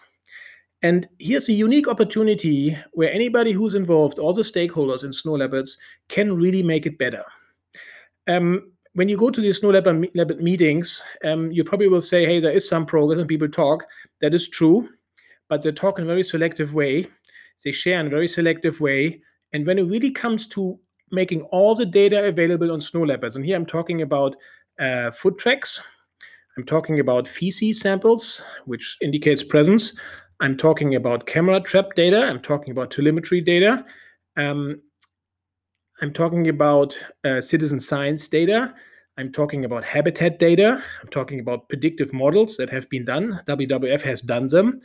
And 0.83 1.09
here's 1.19 1.49
a 1.49 1.53
unique 1.53 1.87
opportunity 1.87 2.77
where 2.93 3.13
anybody 3.13 3.53
who's 3.53 3.75
involved, 3.75 4.19
all 4.19 4.33
the 4.33 4.43
stakeholders 4.43 5.05
in 5.05 5.13
snow 5.13 5.35
leopards, 5.35 5.79
can 6.09 6.37
really 6.37 6.63
make 6.63 6.87
it 6.87 6.99
better. 6.99 7.25
Um, 8.27 8.73
when 8.95 9.09
you 9.09 9.17
go 9.17 9.31
to 9.31 9.41
the 9.41 9.53
snow 9.53 9.71
leopard, 9.71 10.09
leopard 10.15 10.43
meetings, 10.43 11.01
um, 11.25 11.51
you 11.51 11.65
probably 11.65 11.89
will 11.89 12.01
say, 12.01 12.27
hey, 12.27 12.41
there 12.41 12.53
is 12.53 12.69
some 12.69 12.85
progress 12.85 13.19
and 13.19 13.29
people 13.29 13.49
talk. 13.49 13.85
That 14.21 14.35
is 14.35 14.49
true, 14.49 14.89
but 15.49 15.63
they 15.63 15.73
talk 15.73 15.99
in 15.99 16.05
a 16.05 16.09
very 16.09 16.23
selective 16.23 16.75
way. 16.75 17.07
They 17.65 17.73
share 17.73 18.01
in 18.01 18.09
a 18.09 18.11
very 18.11 18.29
selective 18.29 18.81
way. 18.81 19.23
And 19.53 19.67
when 19.67 19.79
it 19.79 19.85
really 19.85 20.11
comes 20.11 20.47
to 20.49 20.79
making 21.11 21.43
all 21.43 21.75
the 21.75 21.87
data 21.87 22.27
available 22.27 22.73
on 22.73 22.81
snow 22.81 23.03
leopards, 23.03 23.37
and 23.37 23.45
here 23.45 23.57
I'm 23.57 23.67
talking 23.67 24.03
about 24.03 24.35
uh, 24.79 25.11
foot 25.13 25.39
tracks, 25.39 25.81
I'm 26.57 26.65
talking 26.65 27.01
about 27.01 27.29
feces 27.29 27.81
samples, 27.81 28.43
which 28.67 28.99
indicates 29.01 29.43
presence. 29.43 29.95
I'm 30.43 30.57
talking 30.57 30.97
about 30.97 31.29
camera 31.29 31.61
trap 31.61 31.95
data. 31.95 32.25
I'm 32.25 32.41
talking 32.41 32.73
about 32.73 32.91
telemetry 32.91 33.41
data. 33.41 33.87
Um, 34.37 34.83
I'm 36.01 36.13
talking 36.13 36.49
about 36.49 36.99
uh, 37.25 37.41
citizen 37.41 37.79
science 37.79 38.27
data. 38.27 38.75
I'm 39.17 39.31
talking 39.31 39.65
about 39.65 39.85
habitat 39.85 40.41
data. 40.41 40.83
I'm 41.01 41.09
talking 41.11 41.39
about 41.39 41.69
predictive 41.69 42.13
models 42.13 42.57
that 42.57 42.71
have 42.71 42.91
been 42.91 43.05
done. 43.05 43.39
WWF 43.47 44.01
has 44.03 44.21
done 44.21 44.49
them, 44.49 44.81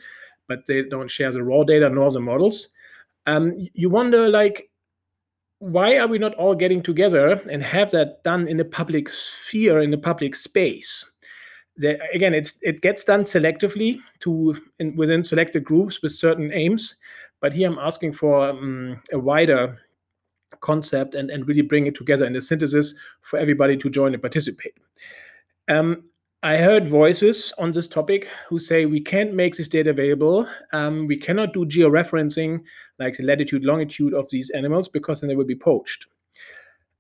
but 0.48 0.60
they 0.68 0.84
don't 0.84 1.10
share 1.10 1.32
the 1.32 1.44
raw 1.44 1.64
data 1.64 1.90
nor 1.90 2.12
the 2.12 2.20
models. 2.20 2.68
Um, 3.26 3.52
you 3.74 3.90
wonder, 3.90 4.30
like, 4.30 4.70
why 5.58 5.98
are 5.98 6.08
we 6.08 6.20
not 6.20 6.36
all 6.36 6.54
getting 6.54 6.84
together 6.84 7.42
and 7.50 7.64
have 7.64 7.90
that 7.92 8.24
done 8.24 8.48
in 8.48 8.58
the 8.58 8.66
public 8.66 9.10
sphere, 9.10 9.80
in 9.80 9.90
the 9.90 9.98
public 9.98 10.36
space? 10.36 11.04
There, 11.78 12.00
again, 12.14 12.34
it's 12.34 12.58
it 12.62 12.82
gets 12.82 13.04
done 13.04 13.24
selectively 13.24 14.00
to 14.20 14.56
in, 14.80 14.96
within 14.96 15.24
selected 15.24 15.64
groups 15.64 16.02
with 16.02 16.12
certain 16.12 16.52
aims. 16.54 16.96
But 17.40 17.54
here 17.54 17.70
I'm 17.70 17.80
asking 17.80 18.14
for 18.14 18.50
um, 18.50 19.02
a 19.14 19.20
wider 19.20 19.78
concept 20.62 21.14
and, 21.16 21.30
and 21.30 21.48
really 21.48 21.62
bring 21.62 21.88
it 21.88 21.96
together 21.96 22.26
in 22.26 22.36
a 22.36 22.42
synthesis 22.42 22.94
for 23.22 23.38
everybody 23.38 23.78
to 23.78 23.90
join 23.90 24.14
and 24.14 24.22
participate. 24.22 24.74
Um, 25.68 26.04
I 26.44 26.58
heard 26.58 26.88
voices 26.88 27.54
on 27.58 27.72
this 27.72 27.88
topic 27.88 28.28
who 28.48 28.60
say 28.60 28.86
we 28.86 29.02
can't 29.02 29.34
make 29.34 29.56
this 29.56 29.68
data 29.68 29.90
available. 29.90 30.48
Um, 30.72 31.08
we 31.08 31.18
cannot 31.18 31.54
do 31.54 31.66
georeferencing 31.66 32.62
like 33.00 33.18
the 33.18 33.24
latitude, 33.24 33.64
longitude 33.64 34.14
of 34.14 34.30
these 34.30 34.50
animals 34.52 34.88
because 34.88 35.20
then 35.20 35.28
they 35.28 35.36
will 35.36 35.46
be 35.46 35.56
poached. 35.56 36.06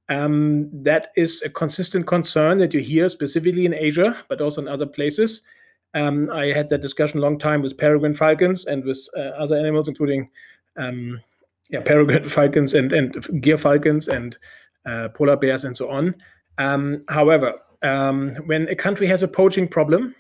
Um, 0.09 0.69
that 0.83 1.11
is 1.15 1.41
a 1.41 1.49
consistent 1.49 2.07
concern 2.07 2.59
that 2.59 2.73
you 2.73 2.79
hear 2.79 3.09
specifically 3.09 3.65
in 3.65 3.73
Asia, 3.73 4.15
but 4.29 4.41
also 4.41 4.61
in 4.61 4.67
other 4.67 4.85
places. 4.85 5.41
Um, 5.93 6.29
I 6.31 6.47
had 6.47 6.69
that 6.69 6.81
discussion 6.81 7.19
a 7.19 7.21
long 7.21 7.37
time 7.37 7.61
with 7.61 7.77
peregrine 7.77 8.13
falcons 8.13 8.65
and 8.65 8.83
with 8.85 8.99
uh, 9.17 9.31
other 9.39 9.57
animals, 9.57 9.87
including 9.87 10.29
um, 10.77 11.19
yeah, 11.69 11.81
peregrine 11.81 12.29
falcons 12.37 12.73
and, 12.73 12.93
and 12.93 13.13
gyrfalcons 13.43 14.07
and 14.07 14.37
uh, 14.85 15.09
polar 15.09 15.35
bears 15.35 15.65
and 15.65 15.75
so 15.75 15.89
on. 15.89 16.15
Um, 16.57 17.03
however, 17.09 17.53
um, 17.83 18.35
when 18.45 18.67
a 18.69 18.75
country 18.75 19.07
has 19.07 19.23
a 19.23 19.27
poaching 19.27 19.67
problem, 19.67 20.15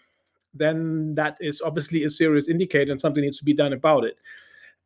then 0.53 1.15
that 1.15 1.37
is 1.39 1.61
obviously 1.61 2.03
a 2.03 2.09
serious 2.09 2.47
indicator 2.47 2.91
and 2.91 2.99
something 2.99 3.21
needs 3.21 3.37
to 3.37 3.45
be 3.45 3.53
done 3.53 3.73
about 3.73 4.03
it. 4.03 4.17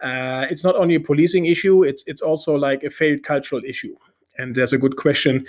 Uh, 0.01 0.46
it's 0.50 0.63
not 0.63 0.75
only 0.75 0.96
a 0.96 1.00
policing 1.00 1.46
issue; 1.46 1.84
it's 1.84 2.03
it's 2.08 2.22
also 2.22 2.55
like 2.55 2.84
a 2.84 2.89
failed 2.89 3.22
cultural 3.22 3.62
issue. 3.63 3.96
And 4.38 4.56
there's 4.56 4.74
a 4.74 4.78
good 4.78 4.98
question 4.98 5.46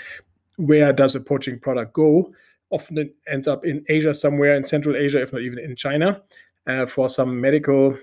where 0.56 0.92
does 0.92 1.14
a 1.14 1.20
poaching 1.20 1.58
product 1.58 1.92
go? 1.92 2.32
Often 2.70 2.98
it 2.98 3.14
ends 3.26 3.48
up 3.48 3.64
in 3.64 3.84
Asia, 3.88 4.14
somewhere 4.14 4.54
in 4.54 4.64
Central 4.64 4.96
Asia, 4.96 5.20
if 5.20 5.32
not 5.32 5.42
even 5.42 5.58
in 5.58 5.76
China, 5.76 6.22
uh, 6.66 6.86
for 6.86 7.08
some 7.08 7.40
medical 7.40 7.96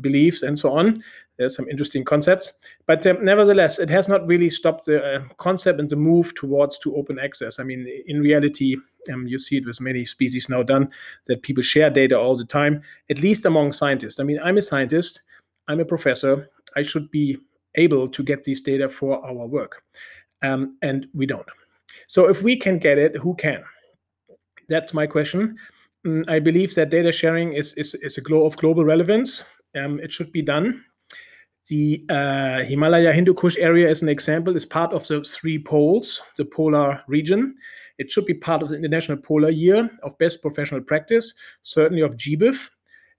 beliefs 0.00 0.42
and 0.42 0.58
so 0.58 0.72
on. 0.72 1.02
There's 1.36 1.54
some 1.54 1.68
interesting 1.68 2.04
concepts, 2.04 2.52
but 2.86 3.06
um, 3.06 3.24
nevertheless, 3.24 3.78
it 3.78 3.88
has 3.90 4.08
not 4.08 4.26
really 4.26 4.50
stopped 4.50 4.86
the 4.86 5.04
uh, 5.04 5.20
concept 5.36 5.78
and 5.78 5.88
the 5.88 5.94
move 5.94 6.34
towards 6.34 6.78
to 6.80 6.96
open 6.96 7.20
access. 7.20 7.60
I 7.60 7.62
mean, 7.62 7.86
in 8.06 8.20
reality, 8.20 8.76
um, 9.12 9.28
you 9.28 9.38
see 9.38 9.58
it 9.58 9.66
with 9.66 9.80
many 9.80 10.04
species 10.04 10.48
now 10.48 10.64
done 10.64 10.90
that 11.26 11.42
people 11.42 11.62
share 11.62 11.90
data 11.90 12.18
all 12.18 12.36
the 12.36 12.44
time, 12.44 12.82
at 13.08 13.20
least 13.20 13.44
among 13.44 13.70
scientists. 13.70 14.18
I 14.18 14.24
mean, 14.24 14.40
I'm 14.42 14.58
a 14.58 14.62
scientist, 14.62 15.22
I'm 15.68 15.78
a 15.78 15.84
professor, 15.84 16.48
I 16.74 16.82
should 16.82 17.08
be 17.12 17.38
able 17.76 18.08
to 18.08 18.22
get 18.24 18.42
these 18.42 18.60
data 18.60 18.88
for 18.88 19.24
our 19.24 19.46
work 19.46 19.84
um, 20.42 20.76
and 20.82 21.06
we 21.14 21.26
don't. 21.26 21.46
So 22.06 22.28
if 22.28 22.42
we 22.42 22.56
can 22.56 22.78
get 22.78 22.98
it, 22.98 23.16
who 23.16 23.34
can? 23.34 23.62
That's 24.68 24.94
my 24.94 25.06
question. 25.06 25.56
Mm, 26.06 26.28
I 26.28 26.38
believe 26.38 26.74
that 26.74 26.90
data 26.90 27.12
sharing 27.12 27.54
is 27.54 27.72
is, 27.74 27.94
is 27.94 28.18
a 28.18 28.20
glow 28.20 28.44
of 28.44 28.56
global 28.56 28.84
relevance. 28.84 29.44
Um, 29.74 30.00
it 30.00 30.12
should 30.12 30.32
be 30.32 30.42
done. 30.42 30.84
The 31.68 32.04
uh, 32.08 32.64
Himalaya 32.64 33.12
Hindu 33.12 33.34
Kush 33.34 33.58
area, 33.58 33.90
as 33.90 34.00
an 34.00 34.08
example, 34.08 34.56
is 34.56 34.64
part 34.64 34.94
of 34.94 35.06
the 35.06 35.22
three 35.22 35.62
poles, 35.62 36.22
the 36.38 36.46
polar 36.46 37.02
region. 37.08 37.54
It 37.98 38.10
should 38.10 38.24
be 38.24 38.34
part 38.34 38.62
of 38.62 38.70
the 38.70 38.76
International 38.76 39.18
Polar 39.18 39.50
Year 39.50 39.90
of 40.02 40.16
Best 40.18 40.40
Professional 40.40 40.80
Practice, 40.80 41.34
certainly 41.62 42.02
of 42.02 42.16
GBIF. 42.16 42.70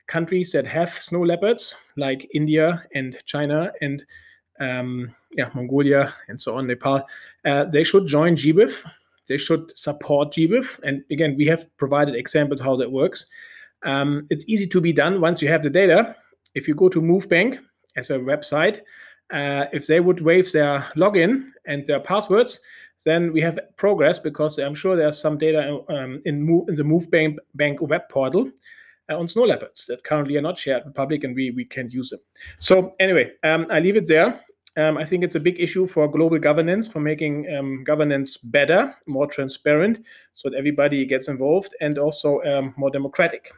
Countries 0.07 0.51
that 0.53 0.65
have 0.65 0.91
snow 0.93 1.21
leopards, 1.21 1.75
like 1.95 2.27
India 2.33 2.83
and 2.95 3.19
China 3.25 3.71
and 3.81 4.03
um, 4.60 5.13
yeah, 5.32 5.50
Mongolia, 5.54 6.13
and 6.28 6.39
so 6.39 6.56
on, 6.56 6.68
Nepal, 6.68 7.08
uh, 7.46 7.66
they 7.66 7.84
should 7.84 8.08
join 8.08 8.36
GBIF. 8.36 8.86
They 9.28 9.38
should 9.38 9.78
support 9.78 10.34
GBIF. 10.34 10.80
And 10.84 11.04
again, 11.12 11.36
we 11.38 11.46
have 11.46 11.66
provided 11.78 12.16
examples 12.16 12.60
how 12.60 12.75
that 12.78 12.92
works. 12.92 13.28
Um, 13.84 14.25
it's 14.30 14.46
easy 14.48 14.68
to 14.68 14.82
be 14.82 14.92
done 14.92 15.22
once 15.22 15.42
you 15.42 15.48
have 15.48 15.63
the 15.63 15.70
data. 15.70 16.16
If 16.56 16.68
you 16.68 16.75
go 16.75 16.89
to 16.89 17.01
MoveBank 17.01 17.60
as 17.96 18.10
a 18.10 18.18
website, 18.18 18.82
uh, 19.32 19.66
if 19.72 19.86
they 19.88 20.00
would 20.00 20.22
waive 20.22 20.51
their 20.51 20.80
login 20.96 21.51
and 21.66 21.86
their 21.86 22.00
passwords, 22.00 22.60
then 23.06 23.32
we 23.32 23.39
have 23.42 23.60
progress 23.78 24.20
because 24.20 24.58
I'm 24.58 24.75
sure 24.75 24.96
there's 24.96 25.20
some 25.20 25.38
data 25.38 25.80
um, 25.89 26.22
in, 26.25 26.66
in 26.68 26.75
the 26.75 26.84
MoveBank 26.84 27.38
Bank 27.56 27.82
web 27.82 28.10
portal 28.10 28.51
uh, 29.10 29.18
on 29.18 29.28
snow 29.28 29.44
leopards 29.44 29.86
that 29.86 30.04
currently 30.04 30.36
are 30.38 30.42
not 30.42 30.58
shared 30.58 30.84
with 30.86 30.96
public 30.96 31.24
and 31.24 31.36
we, 31.36 31.51
we 31.51 31.66
can't 31.66 31.94
use 31.94 32.10
them. 32.10 32.20
So 32.58 32.96
anyway, 33.00 33.32
um, 33.44 33.68
I 33.70 33.80
leave 33.80 33.96
it 33.96 34.08
there. 34.08 34.42
Um, 34.79 34.98
I 34.98 35.03
think 35.03 35.24
it's 35.24 35.36
a 35.36 35.39
big 35.39 35.59
issue 35.59 35.86
for 35.86 36.07
global 36.07 36.39
governance, 36.39 36.88
for 36.88 37.01
making 37.01 37.53
um, 37.53 37.83
governance 37.83 38.38
better, 38.38 38.95
more 39.07 39.27
transparent, 39.27 40.05
so 40.33 40.50
that 40.50 40.57
everybody 40.57 41.05
gets 41.05 41.27
involved, 41.27 41.75
and 41.81 41.98
also 41.98 42.41
um, 42.43 42.74
more 42.77 42.89
democratic. 42.89 43.51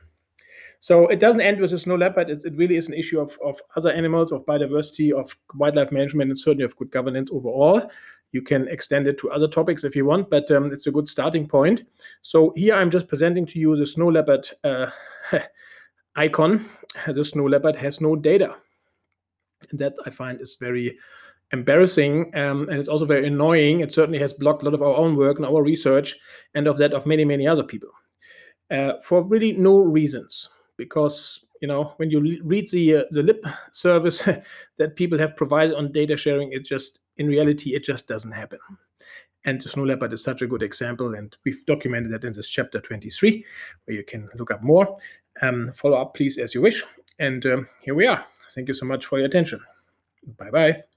So 0.80 1.08
it 1.10 1.20
doesn't 1.20 1.42
end 1.42 1.62
with 1.62 1.70
the 1.70 1.78
snow 1.78 1.96
leopard. 1.96 2.32
It's, 2.32 2.44
it 2.44 2.58
really 2.58 2.76
is 2.76 2.88
an 2.88 2.96
issue 2.96 3.20
of, 3.20 3.38
of 3.46 3.62
other 3.76 3.92
animals, 3.92 4.32
of 4.32 4.44
biodiversity, 4.48 5.12
of 5.12 5.36
wildlife 5.54 5.92
management, 5.92 6.32
and 6.32 6.40
certainly 6.40 6.64
of 6.64 6.76
good 6.76 6.90
governance 6.90 7.30
overall. 7.32 7.88
You 8.32 8.42
can 8.42 8.68
extend 8.68 9.06
it 9.06 9.20
to 9.20 9.30
other 9.30 9.48
topics 9.48 9.84
if 9.84 9.96
you 9.96 10.06
want, 10.06 10.32
but 10.32 10.50
um, 10.50 10.72
it's 10.72 10.88
a 10.88 10.92
good 10.92 11.08
starting 11.08 11.48
point. 11.48 11.84
So 12.24 12.52
here 12.56 12.74
I'm 12.74 12.90
just 12.90 13.08
presenting 13.08 13.46
to 13.48 13.60
you 13.60 13.76
the 13.76 13.86
snow 13.86 14.08
leopard 14.08 14.50
uh, 14.64 14.88
icon. 16.16 16.68
The 17.06 17.24
snow 17.24 17.46
leopard 17.46 17.76
has 17.76 18.02
no 18.02 18.16
data. 18.16 18.56
And 19.72 19.80
that 19.80 19.94
I 20.06 20.10
find 20.10 20.42
is 20.42 20.58
very 20.60 20.98
embarrassing 21.54 22.32
um, 22.36 22.70
and 22.70 22.80
it's 22.80 22.88
also 22.88 23.06
very 23.06 23.28
annoying. 23.28 23.82
It 23.82 23.94
certainly 23.94 24.20
has 24.20 24.34
blocked 24.34 24.62
a 24.62 24.66
lot 24.66 24.74
of 24.74 24.82
our 24.82 24.96
own 24.96 25.16
work 25.16 25.38
and 25.38 25.46
our 25.46 25.64
research 25.64 26.18
and 26.56 26.68
of 26.68 26.78
that 26.78 26.94
of 26.94 27.06
many, 27.06 27.26
many 27.26 27.48
other 27.48 27.64
people 27.64 27.90
uh, 28.72 28.94
for 29.06 29.24
really 29.24 29.54
no 29.54 29.80
reasons. 29.80 30.50
Because 30.78 31.46
you 31.62 31.68
know 31.68 31.94
when 31.98 32.10
you 32.10 32.40
read 32.44 32.68
the 32.72 32.98
uh, 32.98 33.04
the 33.12 33.22
lip 33.22 33.46
service 33.72 34.24
that 34.78 34.96
people 34.96 35.20
have 35.20 35.36
provided 35.36 35.76
on 35.76 35.92
data 35.92 36.18
sharing 36.18 36.52
it 36.54 36.66
just 36.66 37.02
in 37.18 37.28
reality 37.28 37.76
it 37.76 37.84
just 37.84 38.08
doesn't 38.08 38.32
happen. 38.32 38.58
And 39.46 39.62
snow 39.62 39.84
leopard 39.84 40.14
is 40.14 40.24
such 40.24 40.42
a 40.42 40.48
good 40.48 40.64
example 40.64 41.14
and 41.16 41.36
we've 41.46 41.64
documented 41.66 42.12
that 42.14 42.24
in 42.24 42.34
this 42.34 42.50
chapter 42.50 42.80
23 42.80 43.46
where 43.86 43.98
you 43.98 44.04
can 44.04 44.30
look 44.38 44.52
up 44.52 44.64
more. 44.64 44.98
Um, 45.42 45.72
follow 45.74 46.02
up 46.02 46.16
please 46.16 46.38
as 46.38 46.56
you 46.56 46.62
wish. 46.62 46.84
And 47.20 47.46
um, 47.46 47.68
here 47.84 47.94
we 47.94 48.08
are 48.08 48.26
thank 48.54 48.68
you 48.68 48.74
so 48.74 48.86
much 48.86 49.06
for 49.06 49.18
your 49.20 49.28
attention. 49.28 49.60
Bye 50.38 50.52
bye 50.52 50.91